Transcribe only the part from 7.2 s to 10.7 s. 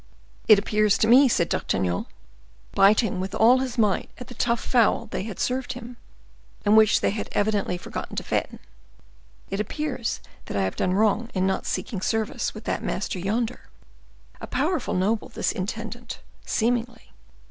evidently forgotten to fatten,—"it appears that I